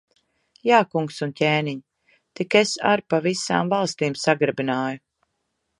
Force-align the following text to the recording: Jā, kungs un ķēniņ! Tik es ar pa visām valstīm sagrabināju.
Jā, 0.67 0.77
kungs 0.95 1.19
un 1.27 1.33
ķēniņ! 1.41 1.83
Tik 2.41 2.59
es 2.63 2.73
ar 2.93 3.07
pa 3.15 3.23
visām 3.29 3.71
valstīm 3.77 4.21
sagrabināju. 4.25 5.03